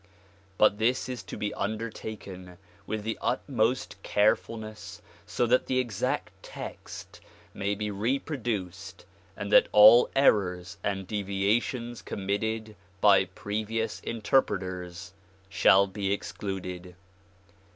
But 0.57 0.79
this 0.79 1.07
is 1.07 1.21
to 1.21 1.37
be 1.37 1.53
undertaken 1.53 2.57
with 2.87 3.03
the 3.03 3.19
utmost 3.21 4.01
carefulness 4.01 4.99
so 5.27 5.45
that 5.45 5.67
the 5.67 5.77
exact 5.77 6.31
text 6.41 7.21
may 7.53 7.75
be 7.75 7.91
reproduced 7.91 9.05
and 9.37 9.53
that 9.53 9.67
all 9.71 10.09
errors 10.15 10.77
and 10.83 11.05
deviations 11.07 12.01
committed 12.01 12.75
by 12.99 13.25
previous 13.25 13.99
interpreters 13.99 15.13
shall 15.49 15.85
be 15.85 16.11
excluded. 16.11 16.95